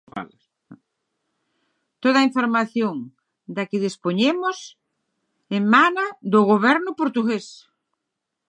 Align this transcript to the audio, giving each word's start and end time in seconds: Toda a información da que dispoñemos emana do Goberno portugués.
Toda 2.03 2.17
a 2.19 2.27
información 2.29 2.95
da 3.55 3.63
que 3.69 3.83
dispoñemos 3.87 4.57
emana 5.61 6.05
do 6.31 6.39
Goberno 6.51 6.91
portugués. 7.01 7.45